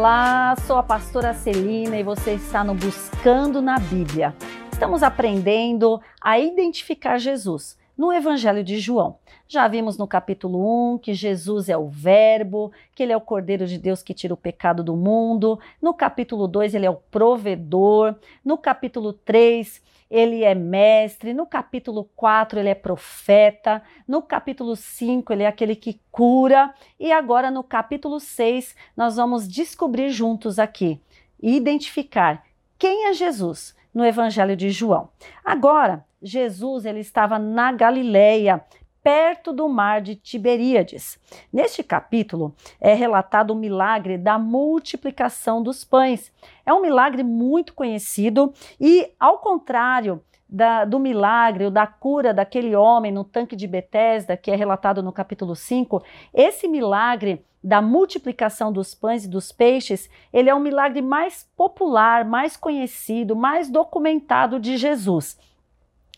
Olá, 0.00 0.56
sou 0.66 0.78
a 0.78 0.82
pastora 0.82 1.34
Celina 1.34 1.98
e 1.98 2.02
você 2.02 2.32
está 2.32 2.64
no 2.64 2.74
Buscando 2.74 3.60
na 3.60 3.78
Bíblia. 3.78 4.34
Estamos 4.72 5.02
aprendendo 5.02 6.00
a 6.22 6.38
identificar 6.38 7.18
Jesus 7.18 7.76
no 8.00 8.10
Evangelho 8.10 8.64
de 8.64 8.78
João. 8.78 9.18
Já 9.46 9.68
vimos 9.68 9.98
no 9.98 10.08
capítulo 10.08 10.94
1 10.94 11.00
que 11.00 11.12
Jesus 11.12 11.68
é 11.68 11.76
o 11.76 11.86
Verbo, 11.86 12.72
que 12.94 13.02
ele 13.02 13.12
é 13.12 13.16
o 13.16 13.20
Cordeiro 13.20 13.66
de 13.66 13.76
Deus 13.76 14.02
que 14.02 14.14
tira 14.14 14.32
o 14.32 14.38
pecado 14.38 14.82
do 14.82 14.96
mundo. 14.96 15.60
No 15.82 15.92
capítulo 15.92 16.48
2, 16.48 16.74
ele 16.74 16.86
é 16.86 16.90
o 16.90 16.94
provedor. 16.94 18.14
No 18.42 18.56
capítulo 18.56 19.12
3, 19.12 19.82
ele 20.10 20.42
é 20.44 20.54
mestre. 20.54 21.34
No 21.34 21.44
capítulo 21.44 22.08
4, 22.16 22.58
ele 22.58 22.70
é 22.70 22.74
profeta. 22.74 23.82
No 24.08 24.22
capítulo 24.22 24.76
5, 24.76 25.30
ele 25.34 25.42
é 25.42 25.46
aquele 25.46 25.76
que 25.76 26.00
cura. 26.10 26.72
E 26.98 27.12
agora, 27.12 27.50
no 27.50 27.62
capítulo 27.62 28.18
6, 28.18 28.74
nós 28.96 29.16
vamos 29.16 29.46
descobrir 29.46 30.08
juntos 30.08 30.58
aqui 30.58 30.98
e 31.38 31.54
identificar 31.54 32.46
quem 32.78 33.08
é 33.08 33.12
Jesus 33.12 33.76
no 33.92 34.06
Evangelho 34.06 34.56
de 34.56 34.70
João. 34.70 35.10
Agora, 35.44 36.02
Jesus 36.22 36.84
ele 36.84 37.00
estava 37.00 37.38
na 37.38 37.72
Galileia, 37.72 38.62
perto 39.02 39.52
do 39.52 39.68
mar 39.68 40.02
de 40.02 40.14
Tiberíades. 40.14 41.18
Neste 41.52 41.82
capítulo 41.82 42.54
é 42.80 42.92
relatado 42.92 43.52
o 43.52 43.56
milagre 43.56 44.18
da 44.18 44.38
multiplicação 44.38 45.62
dos 45.62 45.84
pães. 45.84 46.30
É 46.66 46.74
um 46.74 46.82
milagre 46.82 47.22
muito 47.22 47.72
conhecido 47.72 48.52
e, 48.78 49.10
ao 49.18 49.38
contrário 49.38 50.22
da, 50.46 50.84
do 50.84 50.98
milagre 50.98 51.64
ou 51.64 51.70
da 51.70 51.86
cura 51.86 52.34
daquele 52.34 52.74
homem 52.74 53.12
no 53.12 53.24
tanque 53.24 53.56
de 53.56 53.66
Betesda, 53.66 54.36
que 54.36 54.50
é 54.50 54.56
relatado 54.56 55.02
no 55.02 55.12
capítulo 55.12 55.56
5, 55.56 56.02
esse 56.34 56.68
milagre 56.68 57.44
da 57.62 57.80
multiplicação 57.80 58.72
dos 58.72 58.94
pães 58.94 59.24
e 59.24 59.28
dos 59.28 59.52
peixes, 59.52 60.10
ele 60.32 60.48
é 60.48 60.54
um 60.54 60.60
milagre 60.60 61.02
mais 61.02 61.48
popular, 61.56 62.24
mais 62.24 62.56
conhecido, 62.56 63.36
mais 63.36 63.70
documentado 63.70 64.58
de 64.58 64.76
Jesus. 64.76 65.38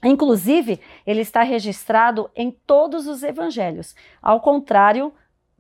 Inclusive, 0.04 0.80
ele 1.06 1.20
está 1.20 1.42
registrado 1.42 2.30
em 2.34 2.50
todos 2.50 3.06
os 3.06 3.22
evangelhos, 3.22 3.94
ao 4.20 4.40
contrário 4.40 5.12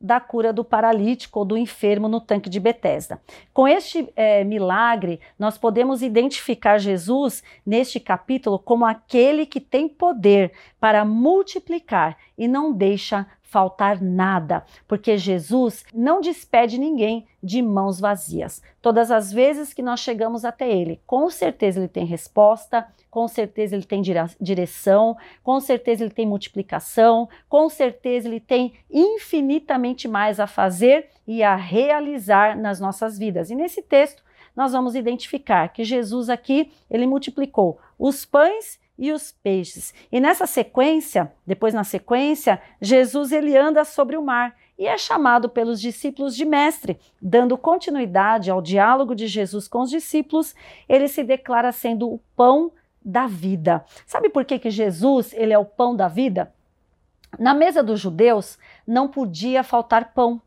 da 0.02 0.18
cura 0.18 0.52
do 0.52 0.64
paralítico 0.64 1.38
ou 1.38 1.44
do 1.44 1.56
enfermo 1.56 2.08
no 2.08 2.20
tanque 2.20 2.50
de 2.50 2.58
Betesda. 2.58 3.22
Com 3.54 3.68
este 3.68 4.12
é, 4.16 4.42
milagre, 4.42 5.20
nós 5.38 5.56
podemos 5.56 6.02
identificar 6.02 6.78
Jesus 6.78 7.42
neste 7.64 8.00
capítulo 8.00 8.58
como 8.58 8.84
aquele 8.84 9.46
que 9.46 9.60
tem 9.60 9.88
poder 9.88 10.52
para 10.80 11.04
multiplicar 11.04 12.18
e 12.36 12.48
não 12.48 12.72
deixa 12.72 13.26
faltar 13.52 14.00
nada, 14.00 14.64
porque 14.88 15.18
Jesus 15.18 15.84
não 15.92 16.22
despede 16.22 16.78
ninguém 16.78 17.26
de 17.42 17.60
mãos 17.60 18.00
vazias. 18.00 18.62
Todas 18.80 19.10
as 19.10 19.30
vezes 19.30 19.74
que 19.74 19.82
nós 19.82 20.00
chegamos 20.00 20.42
até 20.42 20.70
Ele, 20.72 21.02
com 21.06 21.28
certeza 21.28 21.78
Ele 21.78 21.88
tem 21.88 22.06
resposta, 22.06 22.86
com 23.10 23.28
certeza 23.28 23.76
Ele 23.76 23.84
tem 23.84 24.00
direção, 24.40 25.18
com 25.42 25.60
certeza 25.60 26.02
Ele 26.02 26.14
tem 26.14 26.26
multiplicação, 26.26 27.28
com 27.46 27.68
certeza 27.68 28.26
Ele 28.26 28.40
tem 28.40 28.72
infinitamente 28.90 30.08
mais 30.08 30.40
a 30.40 30.46
fazer 30.46 31.10
e 31.26 31.42
a 31.42 31.54
realizar 31.54 32.56
nas 32.56 32.80
nossas 32.80 33.18
vidas. 33.18 33.50
E 33.50 33.54
nesse 33.54 33.82
texto, 33.82 34.22
nós 34.56 34.72
vamos 34.72 34.94
identificar 34.94 35.68
que 35.68 35.84
Jesus 35.84 36.30
aqui, 36.30 36.72
ele 36.90 37.06
multiplicou 37.06 37.78
os 37.98 38.24
pães 38.24 38.80
e 38.98 39.12
os 39.12 39.32
peixes. 39.32 39.92
E 40.10 40.20
nessa 40.20 40.46
sequência, 40.46 41.32
depois 41.46 41.74
na 41.74 41.84
sequência, 41.84 42.60
Jesus 42.80 43.32
ele 43.32 43.56
anda 43.56 43.84
sobre 43.84 44.16
o 44.16 44.22
mar 44.22 44.54
e 44.78 44.86
é 44.86 44.96
chamado 44.98 45.48
pelos 45.48 45.80
discípulos 45.80 46.34
de 46.34 46.44
mestre, 46.44 46.98
dando 47.20 47.56
continuidade 47.56 48.50
ao 48.50 48.60
diálogo 48.60 49.14
de 49.14 49.26
Jesus 49.26 49.68
com 49.68 49.82
os 49.82 49.90
discípulos, 49.90 50.54
ele 50.88 51.08
se 51.08 51.22
declara 51.22 51.72
sendo 51.72 52.10
o 52.10 52.20
pão 52.36 52.72
da 53.04 53.26
vida. 53.26 53.84
Sabe 54.06 54.28
por 54.28 54.44
que, 54.44 54.58
que 54.58 54.70
Jesus 54.70 55.32
ele 55.34 55.52
é 55.52 55.58
o 55.58 55.64
pão 55.64 55.94
da 55.94 56.08
vida? 56.08 56.52
Na 57.38 57.54
mesa 57.54 57.82
dos 57.82 58.00
judeus 58.00 58.58
não 58.86 59.08
podia 59.08 59.62
faltar 59.62 60.12
pão 60.12 60.40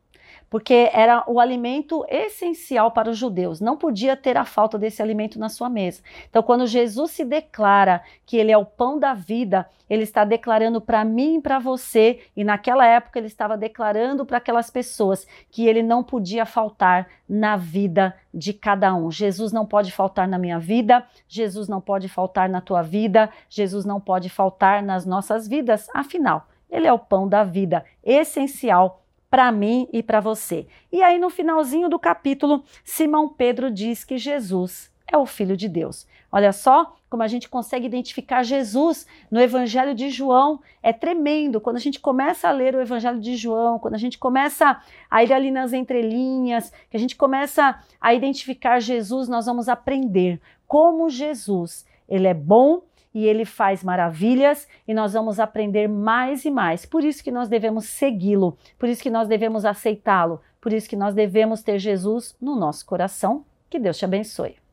porque 0.56 0.90
era 0.94 1.22
o 1.28 1.38
alimento 1.38 2.06
essencial 2.08 2.90
para 2.90 3.10
os 3.10 3.18
judeus. 3.18 3.60
Não 3.60 3.76
podia 3.76 4.16
ter 4.16 4.38
a 4.38 4.46
falta 4.46 4.80
desse 4.80 5.02
alimento 5.02 5.38
na 5.38 5.50
sua 5.50 5.68
mesa. 5.68 6.02
Então, 6.30 6.42
quando 6.42 6.66
Jesus 6.66 7.12
se 7.12 7.26
declara 7.26 8.02
que 8.26 8.38
ele 8.38 8.54
é 8.54 8.58
o 8.58 8.64
pão 8.64 8.98
da 8.98 9.14
vida, 9.14 9.70
ele 9.90 10.04
está 10.04 10.24
declarando 10.24 10.80
para 10.80 11.04
mim 11.04 11.40
e 11.40 11.42
para 11.42 11.60
você, 11.60 12.22
e 12.38 12.42
naquela 12.46 12.88
época 12.88 13.20
ele 13.20 13.28
estava 13.28 13.58
declarando 13.58 14.26
para 14.26 14.38
aquelas 14.38 14.72
pessoas 14.72 15.28
que 15.52 15.68
ele 15.68 15.84
não 15.84 16.02
podia 16.02 16.46
faltar 16.46 17.06
na 17.28 17.58
vida 17.58 18.16
de 18.34 18.54
cada 18.54 18.96
um. 18.96 19.12
Jesus 19.12 19.52
não 19.52 19.66
pode 19.66 19.92
faltar 19.92 20.26
na 20.26 20.40
minha 20.40 20.58
vida, 20.58 21.06
Jesus 21.28 21.68
não 21.68 21.82
pode 21.82 22.08
faltar 22.08 22.48
na 22.48 22.62
tua 22.62 22.82
vida, 22.82 23.30
Jesus 23.50 23.84
não 23.84 24.00
pode 24.00 24.30
faltar 24.30 24.82
nas 24.82 25.06
nossas 25.06 25.50
vidas, 25.50 25.90
afinal, 25.94 26.48
ele 26.72 26.88
é 26.88 26.94
o 26.94 26.98
pão 26.98 27.28
da 27.28 27.44
vida, 27.44 27.84
essencial 28.02 29.02
para 29.36 29.52
mim 29.52 29.86
e 29.92 30.02
para 30.02 30.22
você. 30.22 30.66
E 30.90 31.04
aí, 31.04 31.20
no 31.20 31.30
finalzinho 31.30 31.90
do 31.90 32.00
capítulo, 32.00 32.64
Simão 32.86 33.28
Pedro 33.28 33.70
diz 33.70 34.06
que 34.06 34.18
Jesus 34.18 34.90
é 35.06 35.18
o 35.18 35.26
Filho 35.26 35.58
de 35.58 35.68
Deus. 35.68 36.08
Olha 36.32 36.54
só 36.54 36.96
como 37.10 37.22
a 37.22 37.28
gente 37.28 37.50
consegue 37.50 37.86
identificar 37.86 38.44
Jesus 38.44 39.06
no 39.30 39.42
Evangelho 39.42 39.94
de 39.94 40.10
João. 40.10 40.62
É 40.82 40.94
tremendo. 40.94 41.60
Quando 41.60 41.76
a 41.76 41.82
gente 41.82 42.00
começa 42.00 42.48
a 42.48 42.52
ler 42.54 42.78
o 42.78 42.82
Evangelho 42.82 43.20
de 43.20 43.36
João, 43.36 43.78
quando 43.78 43.96
a 43.96 43.98
gente 43.98 44.18
começa 44.18 44.82
a 45.12 45.22
ir 45.22 45.34
ali 45.34 45.52
nas 45.52 45.74
entrelinhas, 45.74 46.72
que 46.90 46.96
a 46.96 47.00
gente 47.00 47.18
começa 47.18 47.78
a 48.00 48.14
identificar 48.14 48.80
Jesus, 48.80 49.28
nós 49.28 49.48
vamos 49.48 49.68
aprender 49.68 50.40
como 50.66 51.10
Jesus, 51.10 51.86
ele 52.08 52.28
é 52.28 52.34
bom 52.34 52.84
e 53.16 53.26
ele 53.26 53.46
faz 53.46 53.82
maravilhas 53.82 54.68
e 54.86 54.94
nós 54.94 55.14
vamos 55.14 55.40
aprender 55.40 55.88
mais 55.88 56.44
e 56.44 56.52
mais. 56.52 56.86
Por 56.86 57.02
isso 57.02 57.24
que 57.24 57.32
nós 57.32 57.48
devemos 57.48 57.86
segui-lo, 57.86 58.58
por 58.78 58.90
isso 58.90 59.02
que 59.02 59.10
nós 59.10 59.30
devemos 59.30 59.64
aceitá-lo, 59.64 60.42
por 60.60 60.74
isso 60.74 60.90
que 60.90 60.98
nós 60.98 61.16
devemos 61.16 61.64
ter 61.64 61.80
Jesus 61.80 62.36
no 62.42 62.58
nosso 62.58 62.86
coração. 62.86 63.46
Que 63.70 63.80
Deus 63.80 63.98
te 63.98 64.04
abençoe. 64.04 64.65